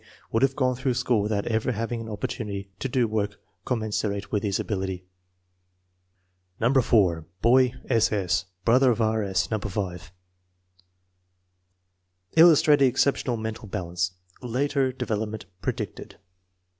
would 0.31 0.41
have 0.41 0.55
gone 0.55 0.73
through 0.75 0.95
school 0.95 1.21
without 1.21 1.45
ever 1.45 1.73
hav 1.73 1.91
ing 1.91 2.01
an 2.01 2.09
opportunity 2.09 2.71
to 2.79 2.89
do 2.89 3.07
work 3.07 3.39
commensurate 3.65 4.31
with 4.31 4.41
his 4.41 4.59
ability. 4.59 5.05
No. 6.59 6.73
4. 6.73 7.27
Boy: 7.43 7.73
8. 7.87 8.11
8. 8.11 8.45
Brother 8.65 8.89
of 8.89 8.99
R. 8.99 9.21
S., 9.21 9.51
No. 9.51 9.59
5. 9.59 10.11
Il 12.35 12.47
lustrating 12.47 12.87
exceptional 12.89 13.37
mental 13.37 13.67
balance. 13.67 14.13
Later 14.41 14.91
devel 14.91 15.21
opment 15.27 15.45
predicted. 15.61 16.15